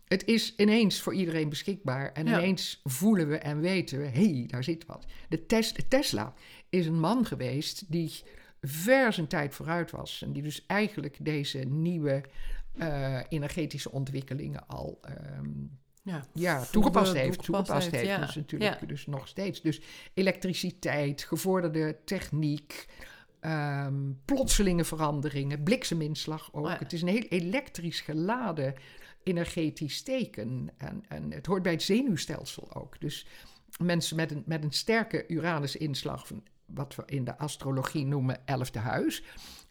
Het 0.08 0.26
is 0.26 0.56
ineens 0.56 1.02
voor 1.02 1.14
iedereen 1.14 1.50
beschikbaar. 1.50 2.12
En 2.12 2.26
Ja. 2.26 2.38
ineens 2.38 2.82
voelen 2.84 3.28
we 3.28 3.38
en 3.38 3.60
weten 3.60 4.00
we, 4.00 4.06
hé, 4.06 4.30
hey, 4.32 4.44
daar 4.48 4.64
zit 4.64 4.86
wat. 4.86 5.06
De 5.30 5.46
Tes- 5.46 5.76
Tesla 5.88 6.34
is 6.70 6.86
een 6.86 7.00
man 7.00 7.26
geweest 7.26 7.92
die 7.92 8.24
ver 8.62 9.14
zijn 9.14 9.28
tijd 9.28 9.56
vooruit 9.56 9.92
was. 9.92 10.22
En 10.22 10.32
die 10.32 10.44
dus 10.44 10.66
eigenlijk 10.66 11.18
deze 11.20 11.58
nieuwe 11.60 12.24
eh, 12.78 13.20
energetische 13.30 13.92
ontwikkelingen 13.92 14.68
al 14.68 15.00
ehm, 15.02 15.50
ja, 16.34 16.64
toegepast 16.72 17.14
heeft. 17.14 17.44
Toegepast, 17.44 17.92
heeft, 17.92 18.06
ja. 18.06 18.26
dus 18.26 18.36
natuurlijk 18.36 18.80
Ja. 18.82 18.88
dus 18.88 19.06
nog 19.06 19.28
steeds. 19.28 19.62
Dus 19.62 19.82
elektriciteit, 20.14 21.24
gevorderde 21.24 21.98
techniek, 22.06 22.88
ehm, 23.40 24.12
plotselinge 24.26 24.84
veranderingen, 24.86 25.64
blikseminslag 25.64 26.54
ook. 26.54 26.66
Oh. 26.66 26.80
Het 26.80 26.94
is 26.94 27.02
een 27.02 27.08
heel 27.08 27.26
elektrisch 27.30 28.02
geladen 28.02 28.74
energetisch 29.24 30.02
teken. 30.02 30.70
En, 30.78 31.04
en 31.08 31.32
het 31.32 31.46
hoort 31.46 31.64
bij 31.64 31.72
het 31.72 31.84
zenuwstelsel 31.84 32.76
ook. 32.76 33.00
Dus 33.00 33.28
mensen 33.78 34.16
met 34.16 34.32
een, 34.32 34.44
met 34.46 34.64
een 34.64 34.72
sterke 34.72 35.26
Uranus-inslag, 35.28 36.28
van 36.28 36.44
wat 36.68 36.96
we 36.96 37.04
in 37.06 37.24
de 37.24 37.38
astrologie 37.38 38.06
noemen 38.06 38.46
elfde 38.46 38.80
huis, 38.80 39.24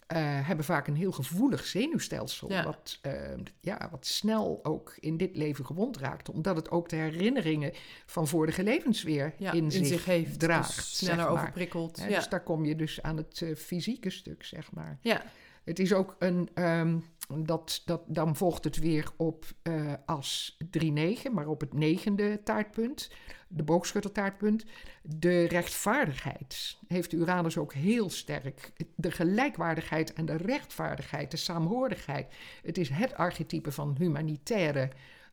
eh, 0.07 0.19
hebben 0.47 0.65
vaak 0.65 0.87
een 0.87 0.97
heel 0.97 1.12
gevoelig 1.12 1.65
zenuwstelsel. 1.67 2.50
Ja. 2.50 2.65
Wat, 2.65 2.99
eh, 3.03 3.12
ja, 3.61 3.88
wat 3.91 4.07
snel 4.07 4.61
ook 4.62 4.97
in 5.00 5.17
dit 5.17 5.37
leven 5.37 5.67
gewond 5.67 5.97
raakt. 5.97 6.29
Omdat 6.29 6.57
het 6.57 6.71
ook 6.71 6.88
de 6.88 6.97
herinneringen 6.97 7.73
van 8.07 8.29
vorige 8.29 8.62
levens 8.62 9.03
weer 9.03 9.35
Ja, 9.38 9.53
in, 9.53 9.71
zich, 9.71 10.05
heeft. 10.05 10.38
draagt. 10.38 10.76
dus 10.76 10.99
zeg 10.99 11.09
sneller 11.09 11.33
maar. 11.33 11.43
overprikkeld. 11.43 11.99
Ja. 11.99 12.07
Dus 12.07 12.29
daar 12.29 12.43
kom 12.43 12.65
je 12.65 12.76
dus 12.76 13.03
aan 13.03 13.17
het 13.17 13.43
eh, 13.43 13.55
fysieke 13.57 14.11
stuk, 14.11 14.45
zeg 14.45 14.73
maar. 14.73 14.99
ja. 15.00 15.23
Het 15.65 15.79
is 15.79 15.93
ook 15.93 16.17
een, 16.19 16.49
ehm, 16.55 16.99
dat, 17.35 17.83
dat, 17.85 18.02
dan 18.06 18.37
volgt 18.37 18.64
het 18.64 18.78
weer 18.78 19.11
op 19.16 19.45
eh, 19.62 19.92
as 20.06 20.59
3-9, 20.64 20.90
maar 21.33 21.47
op 21.47 21.61
het 21.61 21.73
negende 21.73 22.42
taartpunt, 22.42 23.11
de 23.49 23.62
boogschuttertaartpunt. 23.62 24.64
De 25.02 25.45
rechtvaardigheid 25.45 26.78
heeft 26.87 27.12
Uranus 27.12 27.59
ook 27.59 27.73
heel 27.73 28.11
sterk. 28.11 28.73
De 28.95 29.11
gelijkwaardigheid 29.11 30.12
en 30.12 30.26
de 30.26 30.37
rechtvaardigheid, 30.37 31.30
de 31.30 31.37
saamhorigheid. 31.37 32.35
Het 32.62 32.78
is 32.78 32.88
het 32.88 33.14
archetype 33.14 33.73
van 33.73 33.95
humanitaire 33.99 34.90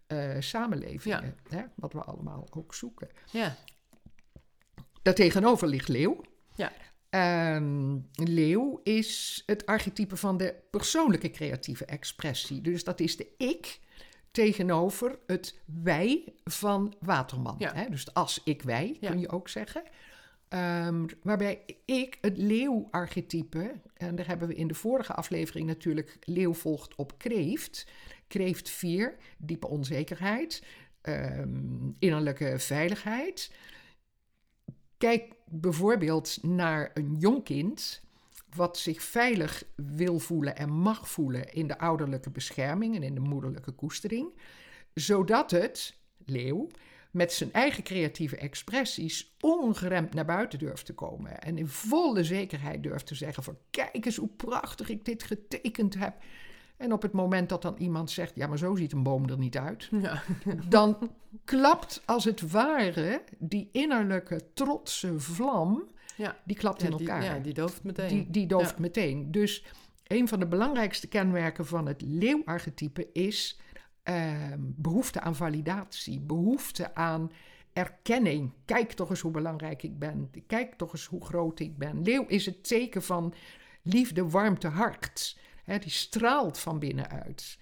eh, 0.07 0.35
samenlevingen, 0.39 1.37
hè, 1.49 1.63
wat 1.75 1.93
we 1.93 2.03
allemaal 2.03 2.47
ook 2.51 2.73
zoeken. 2.73 3.09
ja. 3.31 3.55
Daartegenover 5.01 5.67
ligt 5.67 5.87
leeuw. 5.87 6.21
Ja. 6.55 6.71
Ehm, 7.13 7.97
leeuw 8.13 8.79
is 8.83 9.43
het 9.45 9.65
archetype 9.65 10.17
van 10.17 10.37
de 10.37 10.55
persoonlijke 10.71 11.29
creatieve 11.31 11.85
expressie. 11.85 12.61
Dus 12.61 12.83
dat 12.83 12.99
is 12.99 13.17
de 13.17 13.27
ik 13.37 13.79
tegenover 14.31 15.19
het 15.27 15.59
wij 15.83 16.33
van 16.43 16.93
Waterman. 16.99 17.55
Ja. 17.57 17.73
Hè? 17.73 17.89
Dus 17.89 18.05
de 18.05 18.13
as 18.13 18.41
ik 18.43 18.61
wij, 18.61 18.97
Ja. 18.99 19.09
kun 19.09 19.19
je 19.19 19.29
ook 19.29 19.49
zeggen. 19.49 19.83
Ehm, 20.49 21.05
waarbij 21.23 21.65
ik 21.85 22.17
het 22.21 22.37
leeuw-archetype, 22.37 23.71
en 23.93 24.15
daar 24.15 24.27
hebben 24.27 24.47
we 24.47 24.55
in 24.55 24.67
de 24.67 24.73
vorige 24.73 25.13
aflevering 25.13 25.67
natuurlijk 25.67 26.17
leeuw 26.23 26.53
volgt 26.53 26.95
op 26.95 27.17
kreeft. 27.17 27.87
Kreeft 28.27 28.69
4, 28.69 29.15
diepe 29.37 29.67
onzekerheid, 29.67 30.63
ehm, 31.01 31.89
innerlijke 31.99 32.59
veiligheid. 32.59 33.51
Kijk 35.03 35.33
bijvoorbeeld 35.45 36.37
naar 36.41 36.91
een 36.93 37.15
jong 37.19 37.43
kind 37.43 38.01
wat 38.55 38.77
zich 38.77 39.01
veilig 39.01 39.63
wil 39.75 40.19
voelen 40.19 40.55
en 40.55 40.69
mag 40.69 41.09
voelen 41.09 41.53
in 41.53 41.67
de 41.67 41.77
ouderlijke 41.77 42.29
bescherming 42.29 42.95
en 42.95 43.03
in 43.03 43.13
de 43.13 43.19
moederlijke 43.19 43.71
koestering, 43.71 44.29
zodat 44.93 45.51
het, 45.51 45.95
leeuw, 46.25 46.67
met 47.11 47.33
zijn 47.33 47.53
eigen 47.53 47.83
creatieve 47.83 48.37
expressies 48.37 49.35
ongeremd 49.39 50.13
naar 50.13 50.25
buiten 50.25 50.59
durft 50.59 50.85
te 50.85 50.93
komen 50.93 51.41
en 51.41 51.57
in 51.57 51.67
volle 51.67 52.23
zekerheid 52.23 52.83
durft 52.83 53.07
te 53.07 53.15
zeggen 53.15 53.43
van 53.43 53.57
kijk 53.69 54.05
eens 54.05 54.17
hoe 54.17 54.29
prachtig 54.35 54.89
ik 54.89 55.05
dit 55.05 55.23
getekend 55.23 55.93
heb. 55.93 56.15
En 56.83 56.93
op 56.93 57.01
het 57.01 57.11
moment 57.11 57.49
dat 57.49 57.61
dan 57.61 57.75
iemand 57.77 58.11
zegt, 58.11 58.35
ja 58.35 58.47
maar 58.47 58.57
zo 58.57 58.75
ziet 58.75 58.91
een 58.91 59.03
boom 59.03 59.29
er 59.29 59.37
niet 59.37 59.57
uit, 59.57 59.89
ja. 59.91 60.23
dan 60.69 60.97
klapt 61.43 62.01
als 62.05 62.23
het 62.23 62.51
ware 62.51 63.23
die 63.37 63.69
innerlijke 63.71 64.41
trotse 64.53 65.19
vlam, 65.19 65.83
ja. 66.15 66.37
die 66.43 66.55
klapt 66.55 66.81
Ja, 66.81 66.89
in 66.89 66.97
die, 66.97 67.07
elkaar. 67.07 67.23
ja, 67.23 67.39
die 67.39 67.53
dooft 67.53 67.83
meteen. 67.83 68.07
Die, 68.07 68.29
die 68.29 68.47
dooft 68.47 68.79
meteen. 68.79 69.31
Dus 69.31 69.65
een 70.07 70.27
van 70.27 70.39
de 70.39 70.47
belangrijkste 70.47 71.07
kenmerken 71.07 71.65
van 71.65 71.85
het 71.87 72.01
leeuwarchetype 72.01 73.09
is 73.11 73.59
ehm, 74.03 74.59
behoefte 74.59 75.21
aan 75.21 75.35
validatie, 75.35 76.19
behoefte 76.19 76.95
aan 76.95 77.31
erkenning. 77.73 78.51
Kijk 78.65 78.91
toch 78.91 79.09
eens 79.09 79.21
hoe 79.21 79.31
belangrijk 79.31 79.83
ik 79.83 79.99
ben. 79.99 80.31
Kijk 80.47 80.73
toch 80.73 80.91
eens 80.91 81.05
hoe 81.05 81.25
groot 81.25 81.59
ik 81.59 81.77
ben. 81.77 82.01
Leeuw 82.01 82.25
is 82.27 82.45
het 82.45 82.67
teken 82.67 83.03
van 83.03 83.33
liefde, 83.81 84.29
warmte, 84.29 84.67
hart. 84.67 85.41
Hè, 85.63 85.79
die 85.79 85.91
straalt 85.91 86.59
van 86.59 86.79
binnenuit. 86.79 87.57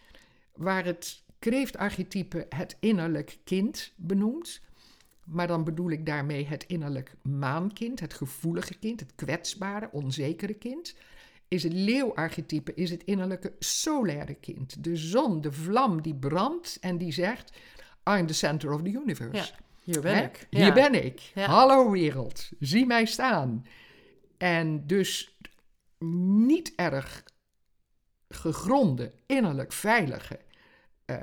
Waar 0.55 0.85
het 0.85 1.23
kreeftarchetype 1.39 2.45
het 2.49 2.77
innerlijk 2.79 3.37
kind 3.43 3.93
benoemt. 3.95 4.61
Maar 5.25 5.47
dan 5.47 5.63
bedoel 5.63 5.89
ik 5.91 6.05
daarmee 6.05 6.45
het 6.47 6.63
innerlijk 6.67 7.15
maankind, 7.21 7.99
het 7.99 8.13
gevoelige 8.13 8.73
kind, 8.77 8.99
het 8.99 9.15
kwetsbare, 9.15 9.89
onzekere 9.91 10.53
kind. 10.53 10.95
Is 11.47 11.63
het 11.63 11.73
leeuwarchetype, 11.73 12.73
is 12.73 12.89
het 12.89 13.03
innerlijke 13.03 13.53
solaire 13.59 14.33
kind. 14.33 14.83
De 14.83 14.95
zon, 14.95 15.41
de 15.41 15.51
vlam 15.51 16.01
die 16.01 16.15
brandt 16.15 16.77
en 16.81 16.97
die 16.97 17.11
zegt: 17.11 17.51
I'm 18.09 18.27
the 18.27 18.33
center 18.33 18.71
of 18.73 18.81
the 18.81 18.89
universe. 18.91 19.35
Ja, 19.35 19.59
hier 19.83 20.01
ben 20.01 20.15
Hè? 20.15 20.23
ik. 20.23 20.47
Hier 20.49 20.65
Ja. 20.65 20.73
ben 20.73 21.05
ik. 21.05 21.19
Ja. 21.19 21.45
Hallo 21.45 21.91
wereld, 21.91 22.49
zie 22.59 22.85
mij 22.85 23.05
staan. 23.05 23.65
En 24.37 24.87
dus 24.87 25.37
niet 26.45 26.73
erg 26.75 27.23
gegronde, 28.35 29.11
innerlijk 29.25 29.71
veilige 29.71 30.39
eh, 31.05 31.17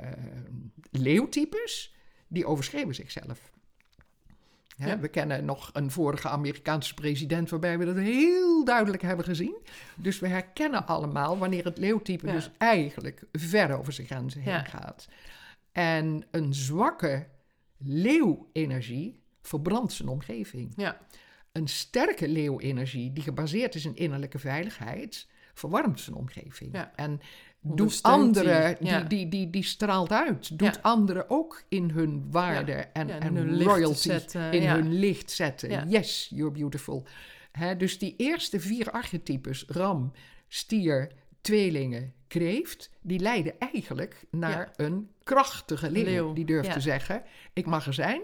leeuwtypes, 0.91 1.95
die 2.27 2.45
overschreven 2.45 2.95
zichzelf. 2.95 3.51
Hè, 4.77 4.89
Ja. 4.89 4.99
We 4.99 5.07
kennen 5.07 5.45
nog 5.45 5.69
een 5.73 5.91
vorige 5.91 6.29
Amerikaanse 6.29 6.93
president 6.93 7.49
waarbij 7.49 7.77
we 7.77 7.85
dat 7.85 7.95
heel 7.95 8.63
duidelijk 8.65 9.01
hebben 9.01 9.25
gezien. 9.25 9.57
Dus 9.95 10.19
we 10.19 10.27
herkennen 10.27 10.85
allemaal 10.87 11.37
wanneer 11.37 11.65
het 11.65 11.77
leeuwtype 11.77 12.27
Ja. 12.27 12.33
dus 12.33 12.49
eigenlijk 12.57 13.21
ver 13.31 13.77
over 13.77 13.93
zijn 13.93 14.07
grenzen 14.07 14.41
heen 14.41 14.53
Ja. 14.53 14.63
gaat. 14.63 15.07
En 15.71 16.25
een 16.31 16.53
zwakke 16.53 17.27
leeuwenergie 17.77 19.19
verbrandt 19.41 19.93
zijn 19.93 20.07
omgeving. 20.09 20.73
Ja. 20.75 20.97
Een 21.51 21.67
sterke 21.67 22.27
leeuwenergie 22.27 23.13
die 23.13 23.23
gebaseerd 23.23 23.75
is 23.75 23.85
in 23.85 23.95
innerlijke 23.95 24.39
veiligheid, 24.39 25.27
verwarmt 25.59 25.99
zijn 25.99 26.15
omgeving. 26.15 26.73
Ja. 26.73 26.91
En 26.95 27.21
doet 27.61 28.03
anderen, 28.03 28.77
die, 28.79 28.87
ja. 28.87 28.99
die, 28.99 29.07
die, 29.07 29.29
die, 29.29 29.49
die 29.49 29.63
straalt 29.63 30.11
uit. 30.11 30.57
Doet 30.59 30.75
Ja. 30.75 30.81
anderen 30.81 31.29
ook 31.29 31.63
in 31.69 31.89
hun 31.89 32.27
waarde 32.31 32.73
en, 32.73 33.09
en 33.09 33.35
hun 33.35 33.63
royalty 33.63 33.99
zetten, 33.99 34.51
in 34.51 34.69
hun 34.69 34.93
licht 34.93 35.31
zetten. 35.31 35.89
Yes, 35.89 36.31
you're 36.33 36.51
beautiful. 36.51 37.05
Hè, 37.51 37.77
dus 37.77 37.99
die 37.99 38.13
eerste 38.17 38.59
vier 38.59 38.91
archetypes, 38.91 39.65
ram, 39.67 40.11
stier, 40.47 41.11
tweelingen, 41.41 42.13
kreeft, 42.27 42.89
die 43.01 43.19
leiden 43.19 43.59
eigenlijk 43.59 44.25
naar 44.31 44.71
een 44.75 45.09
krachtige 45.23 45.91
leeuw. 45.91 46.33
Die 46.33 46.45
durft 46.45 46.71
te 46.71 46.79
zeggen, 46.79 47.23
ik 47.53 47.65
mag 47.65 47.87
er 47.87 47.93
zijn, 47.93 48.21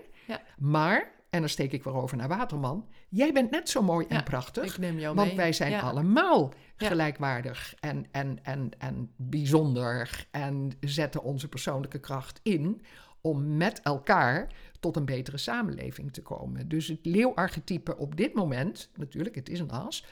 maar, 0.58 1.12
en 1.36 1.42
dan 1.42 1.50
steek 1.50 1.72
ik 1.72 1.84
weer 1.84 1.94
over 1.96 2.18
naar 2.18 2.27
Waterman, 2.27 2.88
jij 3.10 3.32
bent 3.34 3.51
net 3.51 3.70
zo 3.70 3.82
mooi 3.82 4.06
en 4.08 4.15
Ja, 4.15 4.24
prachtig. 4.24 4.63
Ik 4.74 4.77
neem 4.77 5.00
jou 5.00 5.15
Want 5.15 5.27
mee. 5.27 5.38
wij 5.38 5.54
zijn 5.54 5.72
Ja. 5.72 5.80
allemaal 5.80 6.54
gelijkwaardig 6.75 7.75
en, 7.80 8.06
en, 8.12 8.39
en, 8.44 8.70
en 8.77 9.12
bijzonder 9.15 10.27
en 10.32 10.72
zetten 10.80 11.24
onze 11.24 11.48
persoonlijke 11.50 12.00
kracht 12.00 12.39
in 12.44 12.82
om 13.22 13.58
met 13.58 13.82
elkaar 13.82 14.51
tot 14.80 14.96
een 14.96 15.06
betere 15.06 15.38
samenleving 15.38 16.13
te 16.13 16.22
komen. 16.22 16.68
Dus 16.68 16.88
het 16.88 17.06
leeuwarchetype 17.06 17.98
op 17.98 18.15
dit 18.15 18.34
moment, 18.34 18.89
natuurlijk, 18.96 19.36
het 19.36 19.50
is 19.50 19.60
een 19.60 19.72
as, 19.72 20.06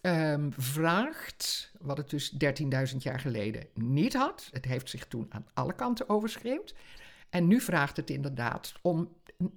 ehm, 0.00 0.50
vraagt, 0.56 1.72
wat 1.80 1.96
het 1.96 2.10
dus 2.10 2.30
13.000 2.30 3.02
jaar 3.02 3.20
geleden 3.20 3.66
niet 3.74 4.14
had, 4.14 4.48
het 4.52 4.64
heeft 4.64 4.90
zich 4.90 5.06
toen 5.06 5.26
aan 5.28 5.46
alle 5.54 5.74
kanten 5.74 6.08
overschreeuwd, 6.08 6.74
en 7.30 7.46
nu 7.46 7.60
vraagt 7.60 7.96
het 7.96 8.10
inderdaad 8.10 8.72
om 8.82 9.08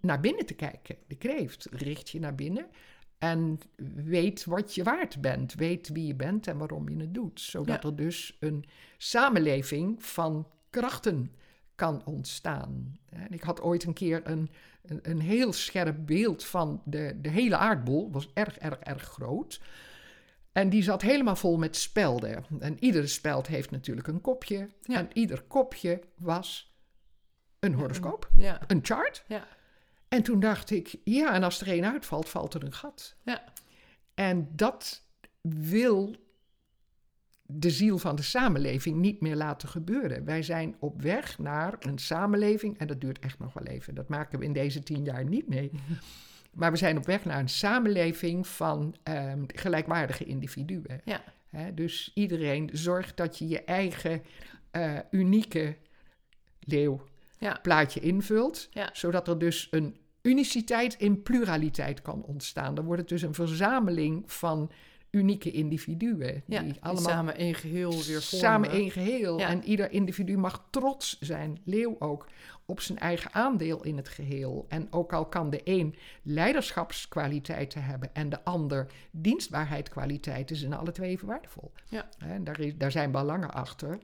naar 0.01 0.19
binnen 0.19 0.45
te 0.45 0.53
kijken. 0.53 0.95
De 1.07 1.15
kreeft 1.15 1.67
richt 1.71 2.09
je 2.09 2.19
naar 2.19 2.35
binnen 2.35 2.67
en 3.17 3.59
weet 3.95 4.45
wat 4.45 4.75
je 4.75 4.83
waard 4.83 5.21
bent. 5.21 5.53
Weet 5.53 5.89
wie 5.89 6.07
je 6.07 6.15
bent 6.15 6.47
en 6.47 6.57
waarom 6.57 6.89
je 6.89 6.95
het 6.99 7.13
doet. 7.13 7.41
Zodat 7.41 7.81
Ja. 7.83 7.89
er 7.89 7.95
dus 7.95 8.37
een 8.39 8.65
samenleving 8.97 10.03
van 10.03 10.47
krachten 10.69 11.31
kan 11.75 12.05
ontstaan. 12.05 12.97
En 13.09 13.31
ik 13.31 13.41
had 13.43 13.61
ooit 13.61 13.83
een 13.83 13.93
keer 13.93 14.21
een, 14.23 14.49
een, 14.83 14.99
een 15.01 15.19
heel 15.19 15.53
scherp 15.53 16.05
beeld 16.05 16.43
van 16.45 16.81
de, 16.85 17.17
de 17.21 17.29
hele 17.29 17.57
aardbol. 17.57 18.11
was 18.11 18.29
erg, 18.33 18.57
erg, 18.57 18.79
erg 18.79 19.03
groot. 19.03 19.61
En 20.51 20.69
die 20.69 20.83
zat 20.83 21.01
helemaal 21.01 21.35
vol 21.35 21.57
met 21.57 21.75
spelden. 21.75 22.45
En 22.59 22.83
iedere 22.83 23.07
speld 23.07 23.47
heeft 23.47 23.71
natuurlijk 23.71 24.07
een 24.07 24.21
kopje. 24.21 24.69
Ja. 24.81 24.97
En 24.97 25.09
ieder 25.13 25.41
kopje 25.41 26.01
was 26.17 26.75
een 27.59 27.73
horoscoop, 27.73 28.29
Ja. 28.35 28.59
een 28.67 28.79
chart. 28.83 29.23
Ja. 29.27 29.47
En 30.07 30.23
toen 30.23 30.39
dacht 30.39 30.71
ik, 30.71 30.95
ja, 31.03 31.33
en 31.33 31.43
als 31.43 31.61
er 31.61 31.67
één 31.67 31.91
uitvalt, 31.91 32.29
valt 32.29 32.53
er 32.53 32.63
een 32.63 32.73
gat. 32.73 33.15
Ja. 33.23 33.43
En 34.13 34.49
dat 34.55 35.03
wil 35.41 36.15
de 37.41 37.69
ziel 37.69 37.97
van 37.97 38.15
de 38.15 38.21
samenleving 38.21 38.97
niet 38.97 39.21
meer 39.21 39.35
laten 39.35 39.69
gebeuren. 39.69 40.25
Wij 40.25 40.41
zijn 40.41 40.75
op 40.79 41.01
weg 41.01 41.39
naar 41.39 41.75
een 41.79 41.97
samenleving, 41.97 42.77
en 42.77 42.87
dat 42.87 43.01
duurt 43.01 43.19
echt 43.19 43.39
nog 43.39 43.53
wel 43.53 43.63
even. 43.63 43.95
Dat 43.95 44.07
maken 44.07 44.39
we 44.39 44.45
in 44.45 44.53
deze 44.53 44.83
tien 44.83 45.03
jaar 45.03 45.25
niet 45.25 45.47
mee. 45.47 45.71
Maar 46.53 46.71
we 46.71 46.77
zijn 46.77 46.97
op 46.97 47.05
weg 47.05 47.25
naar 47.25 47.39
een 47.39 47.49
samenleving 47.49 48.47
van 48.47 48.95
ehm, 49.03 49.43
gelijkwaardige 49.47 50.23
individuen. 50.23 51.01
Ja. 51.05 51.23
Dus 51.73 52.11
iedereen 52.13 52.69
zorgt 52.73 53.17
dat 53.17 53.37
je 53.37 53.47
je 53.47 53.63
eigen 53.63 54.23
eh, 54.71 54.97
unieke 55.11 55.77
leeuwplaatje 56.59 57.16
Ja. 57.37 57.61
invult. 58.01 58.67
Ja. 58.71 58.89
Zodat 58.93 59.27
er 59.27 59.39
dus 59.39 59.67
een 59.71 59.97
uniciteit 60.21 60.93
in 60.93 61.23
pluraliteit 61.23 62.01
kan 62.01 62.23
ontstaan. 62.23 62.75
Dan 62.75 62.85
wordt 62.85 63.01
het 63.01 63.09
dus 63.09 63.21
een 63.21 63.33
verzameling 63.33 64.31
van 64.31 64.71
unieke 65.11 65.51
individuen. 65.51 66.43
Ja, 66.45 66.61
die 66.61 66.71
die 66.71 66.81
allemaal 66.81 67.03
samen 67.03 67.35
één 67.35 67.55
geheel 67.55 67.91
weer 67.91 68.21
vormen. 68.21 68.21
samen 68.21 68.69
één 68.69 68.91
geheel. 68.91 69.39
Ja. 69.39 69.47
En 69.47 69.63
ieder 69.63 69.91
individu 69.91 70.37
mag 70.37 70.67
trots 70.69 71.19
zijn, 71.19 71.59
leeuw 71.63 71.95
ook, 71.99 72.27
op 72.65 72.79
zijn 72.79 72.97
eigen 72.97 73.33
aandeel 73.33 73.83
in 73.83 73.97
het 73.97 74.09
geheel. 74.09 74.65
En 74.69 74.87
ook 74.91 75.13
al 75.13 75.25
kan 75.25 75.49
de 75.49 75.61
een 75.63 75.95
leiderschapskwaliteiten 76.21 77.83
hebben 77.83 78.13
en 78.13 78.29
de 78.29 78.43
ander 78.43 78.87
dienstbaarheidskwaliteiten, 79.11 80.55
zijn 80.55 80.73
alle 80.73 80.91
twee 80.91 81.09
even 81.09 81.27
waardevol. 81.27 81.71
Ja. 81.89 82.09
En 82.17 82.43
daar, 82.43 82.59
is, 82.59 82.77
daar 82.77 82.91
zijn 82.91 83.11
belangen 83.11 83.53
achter 83.53 83.99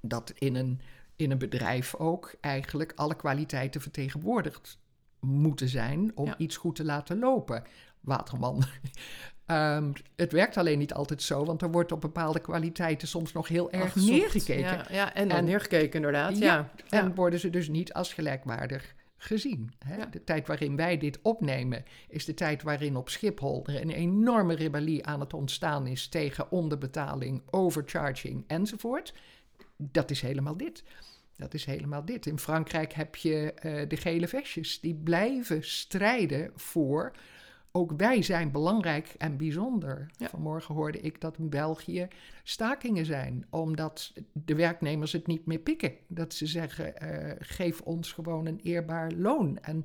dat 0.00 0.32
in 0.38 0.54
een, 0.54 0.80
in 1.16 1.30
een 1.30 1.38
bedrijf 1.38 1.94
ook 1.94 2.34
eigenlijk 2.40 2.92
alle 2.96 3.14
kwaliteiten 3.16 3.80
vertegenwoordigd 3.80 4.78
moeten 5.20 5.68
zijn 5.68 6.12
om 6.14 6.26
Ja. 6.26 6.38
iets 6.38 6.56
goed 6.56 6.76
te 6.76 6.84
laten 6.84 7.18
lopen. 7.18 7.62
Waterman. 8.00 8.62
Ehm, 9.46 9.92
het 10.16 10.32
werkt 10.32 10.56
alleen 10.56 10.78
niet 10.78 10.92
altijd 10.94 11.22
zo, 11.22 11.44
want 11.44 11.62
er 11.62 11.70
wordt 11.70 11.92
op 11.92 12.00
bepaalde 12.00 12.40
kwaliteiten 12.40 13.08
soms 13.08 13.32
nog 13.32 13.48
heel 13.48 13.70
erg 13.70 13.84
Afgezocht. 13.84 14.10
neergekeken. 14.18 14.62
Ja, 14.62 14.86
ja, 14.90 15.14
en 15.14 15.44
neergekeken 15.44 15.94
inderdaad. 15.96 16.38
Ja. 16.38 16.70
En 16.88 17.14
worden 17.14 17.40
ze 17.40 17.50
dus 17.50 17.68
niet 17.68 17.92
als 17.92 18.12
gelijkwaardig 18.12 18.94
gezien. 19.16 19.72
Hè? 19.78 20.10
De 20.10 20.24
tijd 20.24 20.46
waarin 20.46 20.76
wij 20.76 20.98
dit 20.98 21.18
opnemen 21.22 21.84
is 22.08 22.24
de 22.24 22.34
tijd 22.34 22.62
waarin 22.62 22.96
op 22.96 23.08
Schiphol 23.08 23.66
er 23.66 23.80
een 23.80 23.90
enorme 23.90 24.54
rebellie 24.54 25.06
aan 25.06 25.20
het 25.20 25.34
ontstaan 25.34 25.86
is 25.86 26.08
tegen 26.08 26.50
onderbetaling, 26.50 27.42
overcharging 27.50 28.44
enzovoort. 28.46 29.14
Dat 29.92 30.10
is 30.10 30.20
helemaal 30.20 30.56
dit. 30.56 30.82
Dat 31.36 31.54
is 31.54 31.64
helemaal 31.64 32.04
dit. 32.04 32.26
In 32.26 32.38
Frankrijk 32.38 32.92
heb 32.92 33.16
je 33.16 33.52
eh, 33.52 33.88
de 33.88 33.96
gele 33.96 34.28
vestjes 34.28 34.80
die 34.80 34.94
blijven 34.94 35.64
strijden 35.64 36.50
voor. 36.54 37.12
Ook 37.72 37.92
wij 37.96 38.22
zijn 38.22 38.50
belangrijk 38.50 39.14
en 39.18 39.36
bijzonder. 39.36 40.10
Ja. 40.16 40.28
Vanmorgen 40.28 40.74
hoorde 40.74 41.00
ik 41.00 41.20
dat 41.20 41.38
in 41.38 41.48
België 41.48 42.08
stakingen 42.42 43.04
zijn, 43.06 43.46
omdat 43.50 44.12
de 44.32 44.54
werknemers 44.54 45.12
het 45.12 45.26
niet 45.26 45.46
meer 45.46 45.58
pikken. 45.58 45.92
Dat 46.06 46.34
ze 46.34 46.46
zeggen: 46.46 46.96
eh, 46.98 47.36
geef 47.38 47.80
ons 47.80 48.12
gewoon 48.12 48.46
een 48.46 48.60
eerbaar 48.62 49.10
loon 49.12 49.58
en 49.58 49.84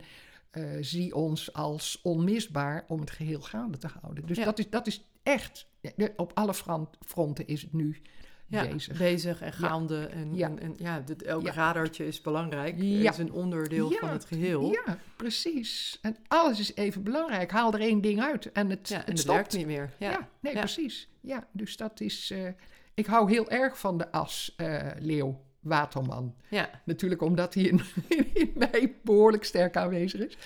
eh, 0.51 0.63
zie 0.79 1.15
ons 1.15 1.53
als 1.53 1.99
onmisbaar 2.03 2.85
om 2.87 2.99
het 2.99 3.11
geheel 3.11 3.41
gaande 3.41 3.77
te 3.77 3.87
houden. 4.01 4.25
Dus 4.25 4.37
Ja. 4.37 4.45
dat, 4.45 4.59
is, 4.59 4.69
dat 4.69 4.87
is 4.87 5.09
echt, 5.23 5.67
op 6.15 6.31
alle 6.33 6.53
fron- 6.53 6.89
fronten 7.05 7.47
is 7.47 7.61
het 7.61 7.73
nu 7.73 8.01
Ja, 8.49 8.67
bezig. 8.67 8.97
bezig 8.97 9.41
en 9.41 9.53
gaande. 9.53 10.05
En, 10.05 10.35
Ja. 10.35 10.47
en, 10.47 10.59
en 10.59 10.73
ja, 10.77 10.99
dit, 10.99 11.23
elk 11.23 11.43
Ja. 11.45 11.51
radartje 11.53 12.07
is 12.07 12.21
belangrijk. 12.21 12.75
Ja. 12.81 13.03
Het 13.05 13.13
is 13.13 13.17
een 13.17 13.31
onderdeel 13.31 13.91
van 13.91 14.09
het 14.09 14.25
geheel. 14.25 14.71
Ja, 14.71 14.97
precies. 15.15 15.99
En 16.01 16.15
alles 16.27 16.59
is 16.59 16.75
even 16.75 17.03
belangrijk. 17.03 17.51
Haal 17.51 17.73
er 17.73 17.79
één 17.79 18.01
ding 18.01 18.21
uit 18.21 18.51
en 18.51 18.69
het, 18.69 18.91
en 18.91 18.97
het 18.97 19.07
het 19.07 19.19
stopt. 19.19 19.35
werkt 19.35 19.55
niet 19.55 19.65
meer. 19.65 19.93
Ja. 19.99 20.27
Nee, 20.39 20.53
precies. 20.53 21.07
Ja, 21.21 21.47
dus 21.51 21.77
dat 21.77 21.99
is... 21.99 22.31
eh, 22.31 22.47
ik 22.93 23.05
hou 23.05 23.31
heel 23.31 23.49
erg 23.49 23.79
van 23.79 23.97
de 23.97 24.11
as 24.11 24.53
eh, 24.57 24.87
Leeuw 24.99 25.41
Waterman. 25.59 26.35
Ja. 26.49 26.69
Natuurlijk 26.85 27.21
omdat 27.21 27.53
hij 27.53 27.63
in, 27.71 27.81
in 28.33 28.51
mij 28.55 28.95
behoorlijk 29.03 29.43
sterk 29.43 29.75
aanwezig 29.77 30.21
is. 30.21 30.37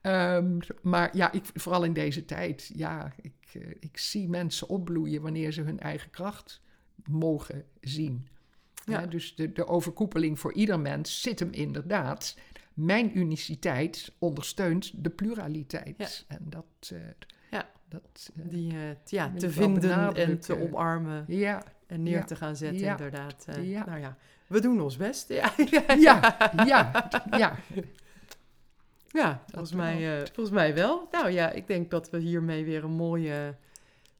Ehm, 0.00 0.58
maar 0.82 1.16
ja, 1.16 1.32
ik, 1.32 1.42
vooral 1.54 1.84
in 1.84 1.92
deze 1.92 2.24
tijd, 2.24 2.70
ja, 2.74 3.12
ik, 3.22 3.34
eh, 3.52 3.62
ik 3.80 3.98
zie 3.98 4.28
mensen 4.28 4.68
opbloeien 4.68 5.22
wanneer 5.22 5.52
ze 5.52 5.60
hun 5.62 5.80
eigen 5.80 6.10
kracht 6.10 6.60
mogen 7.04 7.64
zien. 7.80 8.28
Ja. 8.84 9.06
Dus 9.06 9.34
de, 9.34 9.52
de 9.52 9.66
overkoepeling 9.66 10.38
voor 10.38 10.52
ieder 10.52 10.80
mens 10.80 11.20
zit 11.20 11.38
hem 11.38 11.52
inderdaad. 11.52 12.36
Mijn 12.74 13.18
uniciteit 13.18 14.12
ondersteunt 14.18 15.04
de 15.04 15.10
pluraliteit. 15.10 16.24
En 16.28 16.40
dat, 16.42 16.92
eh, 16.92 16.98
Ja. 17.50 17.70
dat 17.88 18.30
eh, 18.36 18.44
Die 18.48 18.72
eh, 18.72 18.78
ja, 19.04 19.32
te 19.36 19.50
vinden 19.50 20.14
en 20.14 20.38
te 20.38 20.60
omarmen 20.60 21.24
ja, 21.28 21.62
en 21.86 22.02
neer 22.02 22.24
te 22.24 22.36
gaan 22.36 22.56
zetten, 22.56 22.86
inderdaad. 22.86 23.46
Nou 23.46 23.98
ja, 23.98 24.16
we 24.46 24.60
doen 24.60 24.80
ons 24.80 24.96
best. 24.96 25.28
Ja, 25.28 25.52
ja, 25.98 26.36
ja, 26.66 27.08
ja. 27.30 27.56
ja 29.12 29.42
volgens, 29.46 29.72
mij, 29.72 30.26
volgens 30.32 30.56
mij 30.56 30.74
wel. 30.74 31.08
Nou 31.12 31.30
ja, 31.30 31.50
ik 31.50 31.66
denk 31.66 31.90
dat 31.90 32.10
we 32.10 32.18
hiermee 32.18 32.64
weer 32.64 32.84
een 32.84 32.96
mooie 32.96 33.56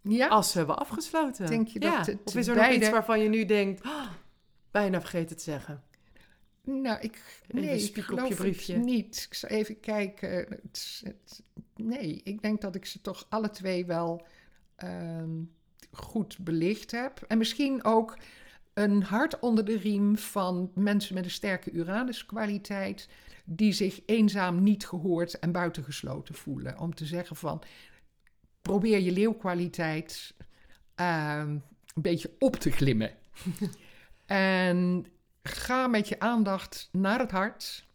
Ja, 0.09 0.29
as 0.29 0.55
hebben 0.55 0.79
afgesloten. 0.79 1.47
Denk 1.47 1.69
je 1.69 1.79
dat 1.81 1.93
ja. 1.93 2.13
het 2.13 2.19
Of 2.25 2.37
is 2.37 2.47
er 2.47 2.57
nog 2.57 2.69
iets 2.71 2.91
waarvan 2.91 3.21
je 3.21 3.29
nu 3.29 3.45
denkt, 3.45 3.83
"Ah, 3.83 4.11
bijna 4.71 5.01
vergeten 5.01 5.37
te 5.37 5.43
zeggen? 5.43 5.83
nou, 6.65 6.99
ik, 7.01 7.41
nee, 7.49 7.83
ik 7.83 7.99
geloof 7.99 8.29
je 8.29 8.35
briefje. 8.35 8.73
het 8.75 8.85
niet. 8.85 9.27
Ik 9.31 9.35
zal 9.35 9.49
even 9.51 9.81
kijken. 9.81 10.31
Het, 10.31 11.03
het- 11.05 11.43
nee, 11.77 12.21
ik 12.25 12.43
denk 12.43 12.61
dat 12.61 12.75
ik 12.75 12.87
ze 12.87 13.01
toch 13.01 13.27
alle 13.29 13.51
twee 13.51 13.87
wel 13.87 14.27
ehm, 14.77 15.31
goed 15.93 16.39
belicht 16.39 16.91
heb. 16.91 17.25
En 17.29 17.39
misschien 17.39 17.85
ook 17.85 18.19
een 18.75 19.03
hart 19.03 19.39
onder 19.39 19.65
de 19.65 19.77
riem 19.77 20.17
van 20.19 20.71
mensen 20.75 21.15
met 21.15 21.25
een 21.25 21.31
sterke 21.31 21.71
Uranus-kwaliteit... 21.71 23.09
die 23.45 23.73
zich 23.73 24.01
eenzaam, 24.07 24.63
niet 24.63 24.87
gehoord 24.87 25.39
en 25.39 25.53
buitengesloten 25.53 26.35
voelen. 26.35 26.79
Om 26.79 26.95
te 26.95 27.05
zeggen 27.07 27.37
van, 27.37 27.63
probeer 28.65 28.99
je 29.01 29.13
leeuwkwaliteit 29.13 30.35
ehm, 30.95 31.51
een 31.95 32.03
beetje 32.03 32.31
op 32.39 32.57
te 32.57 32.71
glimmen. 32.71 33.11
en 34.27 35.07
ga 35.43 35.87
met 35.87 36.09
je 36.09 36.19
aandacht 36.21 36.89
naar 36.93 37.19
het 37.19 37.31
hart. 37.31 37.87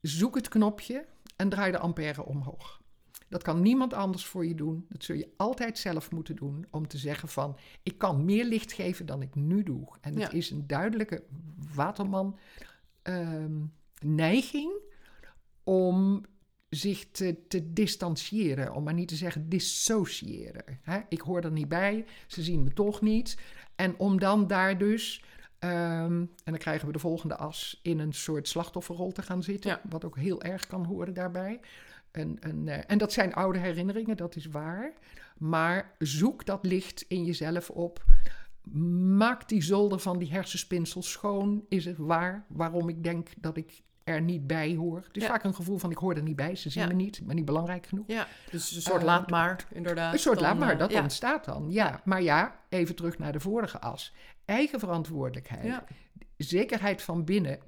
Zoek 0.00 0.34
het 0.34 0.48
knopje 0.48 1.06
en 1.36 1.48
draai 1.48 1.72
de 1.72 1.78
ampère 1.78 2.24
omhoog. 2.24 2.80
Dat 3.28 3.42
kan 3.42 3.62
niemand 3.62 3.92
anders 3.94 4.26
voor 4.26 4.46
je 4.46 4.54
doen. 4.54 4.86
Dat 4.88 5.04
zul 5.04 5.16
je 5.16 5.32
altijd 5.36 5.78
zelf 5.78 6.10
moeten 6.10 6.36
doen 6.36 6.66
om 6.70 6.88
te 6.88 6.98
zeggen 6.98 7.28
van... 7.28 7.58
ik 7.82 7.98
kan 7.98 8.24
meer 8.24 8.44
licht 8.44 8.72
geven 8.72 9.06
dan 9.06 9.22
ik 9.22 9.34
nu 9.34 9.62
doe. 9.62 9.88
En 10.00 10.12
het 10.12 10.22
Ja. 10.22 10.30
is 10.30 10.50
een 10.50 10.66
duidelijke 10.66 11.24
waterman 11.74 12.38
ehm, 13.02 13.60
neiging 14.00 14.72
om 15.64 16.24
zich 16.74 17.06
te, 17.10 17.36
te 17.48 17.72
distancieren. 17.72 18.74
Om 18.74 18.84
maar 18.84 18.94
niet 18.94 19.08
te 19.08 19.16
zeggen 19.16 19.48
dissociëren. 19.48 20.64
Hè? 20.82 21.00
Ik 21.08 21.20
hoor 21.20 21.40
er 21.40 21.52
niet 21.52 21.68
bij, 21.68 22.04
ze 22.26 22.42
zien 22.42 22.62
me 22.62 22.72
toch 22.72 23.00
niet. 23.00 23.36
En 23.76 23.98
om 23.98 24.18
dan 24.18 24.46
daar 24.46 24.78
dus... 24.78 25.24
ehm, 25.58 26.20
en 26.20 26.28
dan 26.44 26.58
krijgen 26.58 26.86
we 26.86 26.92
de 26.92 26.98
volgende 26.98 27.36
as 27.36 27.80
in 27.82 27.98
een 27.98 28.12
soort 28.12 28.48
slachtofferrol 28.48 29.12
te 29.12 29.22
gaan 29.22 29.42
zitten. 29.42 29.70
Ja. 29.70 29.80
Wat 29.88 30.04
ook 30.04 30.16
heel 30.16 30.42
erg 30.42 30.66
kan 30.66 30.84
horen 30.84 31.14
daarbij. 31.14 31.60
En, 32.10 32.38
en, 32.40 32.68
eh, 32.68 32.84
en 32.86 32.98
dat 32.98 33.12
zijn 33.12 33.34
oude 33.34 33.58
herinneringen, 33.58 34.16
dat 34.16 34.36
is 34.36 34.46
waar. 34.46 34.92
Maar 35.38 35.94
zoek 35.98 36.46
dat 36.46 36.64
licht 36.64 37.04
in 37.08 37.24
jezelf 37.24 37.70
op. 37.70 38.04
Maak 39.16 39.48
die 39.48 39.62
zolder 39.62 39.98
van 39.98 40.18
die 40.18 40.30
hersenspinsel 40.30 41.02
schoon. 41.02 41.64
Is 41.68 41.84
het 41.84 41.96
waar 41.98 42.46
waarom 42.48 42.88
ik 42.88 43.02
denk 43.02 43.28
dat 43.40 43.56
ik 43.56 43.82
er 44.04 44.20
niet 44.22 44.46
bij 44.46 44.74
hoor? 44.74 44.96
Het 45.06 45.16
is 45.16 45.22
Ja. 45.22 45.28
vaak 45.28 45.44
een 45.44 45.54
gevoel 45.54 45.78
van 45.78 45.90
ik 45.90 45.96
hoor 45.98 46.14
er 46.14 46.22
niet 46.22 46.36
bij. 46.36 46.56
Ze 46.56 46.70
zien 46.70 46.82
Ja. 46.82 46.88
me 46.88 46.94
niet, 46.94 47.20
ben 47.24 47.36
niet 47.36 47.44
belangrijk 47.44 47.86
genoeg. 47.86 48.04
Ja, 48.06 48.26
dus 48.50 48.74
een 48.76 48.82
soort 48.82 49.00
Eh, 49.00 49.04
laat 49.06 49.30
maar, 49.30 49.66
inderdaad. 49.72 50.12
Een 50.12 50.18
soort 50.18 50.38
Dan, 50.38 50.48
laat 50.48 50.58
maar, 50.58 50.72
eh, 50.72 50.78
dat 50.78 50.90
ja. 50.92 51.02
ontstaat 51.02 51.44
dan. 51.44 51.66
Ja. 51.70 52.00
maar 52.04 52.22
ja, 52.22 52.60
even 52.68 52.94
terug 52.94 53.18
naar 53.18 53.32
de 53.32 53.40
vorige 53.40 53.80
as. 53.80 54.14
Eigen 54.44 54.78
verantwoordelijkheid, 54.78 55.64
Ja. 55.64 55.84
zekerheid 56.36 57.02
van 57.02 57.24
binnen 57.24 57.58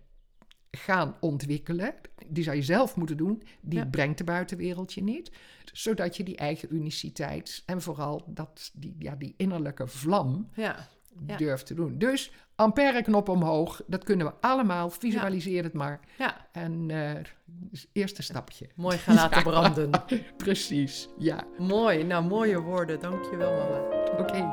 gaan 0.70 1.16
ontwikkelen. 1.20 1.94
Die 2.26 2.44
zou 2.44 2.56
je 2.56 2.62
zelf 2.62 2.96
moeten 2.96 3.16
doen. 3.16 3.42
Die 3.60 3.86
brengt 3.86 4.18
de 4.18 4.24
buitenwereld 4.24 4.92
je 4.92 5.02
niet. 5.02 5.30
Zodat 5.72 6.16
je 6.16 6.22
die 6.22 6.36
eigen 6.36 6.74
uniciteit 6.74 7.62
en 7.66 7.82
vooral 7.82 8.24
dat, 8.26 8.70
die, 8.74 8.94
ja, 8.98 9.14
die 9.14 9.34
innerlijke 9.36 9.86
vlam 9.88 10.48
Ja, 10.54 10.88
Ja. 11.26 11.36
durft 11.36 11.66
te 11.66 11.74
doen. 11.74 11.98
Dus 11.98 12.32
ampère-knop 12.56 13.28
omhoog, 13.28 13.82
dat 13.86 14.04
kunnen 14.04 14.26
we 14.26 14.32
allemaal. 14.40 14.90
Visualiseer 14.90 15.62
het 15.62 15.72
maar. 15.72 16.00
ja, 16.18 16.46
En 16.52 16.90
eh, 16.90 17.10
dus 17.44 17.86
eerste 17.92 18.22
stapje. 18.22 18.68
mooi 18.74 18.96
gaan 18.98 19.14
laten 19.14 19.36
Ja. 19.42 19.42
branden. 19.42 19.90
Precies, 20.36 21.08
ja. 21.18 21.44
Mooi, 21.58 22.04
nou 22.04 22.24
mooie 22.24 22.60
woorden, 22.60 23.00
dankjewel 23.00 23.52
mama. 23.52 24.02
Oké, 24.18 24.50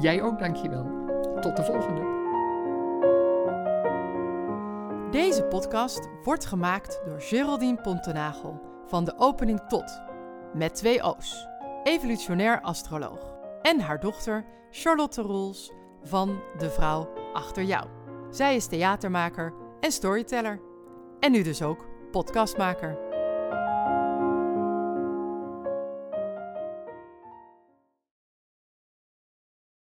jij 0.00 0.22
ook 0.22 0.38
dankjewel. 0.38 1.02
Tot 1.40 1.56
de 1.56 1.64
volgende. 1.64 2.22
Deze 5.10 5.44
podcast 5.44 6.08
wordt 6.22 6.44
gemaakt 6.46 7.00
door 7.04 7.20
Geraldine 7.20 7.80
Pontenagel 7.80 8.60
van 8.86 9.04
de 9.04 9.14
opening 9.18 9.60
tot, 9.60 10.00
met 10.54 10.74
twee 10.74 11.02
O's, 11.02 11.46
evolutionair 11.84 12.60
astroloog, 12.60 13.34
en 13.62 13.80
haar 13.80 14.00
dochter 14.00 14.44
Charlotte 14.70 15.22
Roels 15.22 15.72
van 16.04 16.40
De 16.58 16.70
Vrouw 16.70 17.12
Achter 17.32 17.62
Jou. 17.62 17.86
Zij 18.30 18.56
is 18.56 18.66
theatermaker 18.66 19.54
en 19.80 19.92
storyteller. 19.92 20.60
En 21.20 21.32
nu 21.32 21.42
dus 21.42 21.62
ook 21.62 21.84
podcastmaker. 22.10 23.13